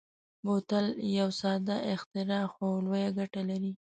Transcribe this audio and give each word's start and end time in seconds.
بوتل 0.45 0.85
یو 1.17 1.29
ساده 1.41 1.75
اختراع 1.93 2.45
خو 2.53 2.67
لویه 2.85 3.09
ګټه 3.17 3.41
لري. 3.49 3.71